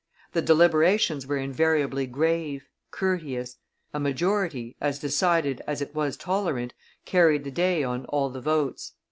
[0.33, 3.57] The deliberations were invariably grave, courteous;
[3.93, 6.73] a majority, as decided as it was tolerant,
[7.05, 8.93] carried the day on all the votes.